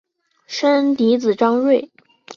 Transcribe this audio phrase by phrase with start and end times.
[0.47, 1.91] 生嫡子张锐。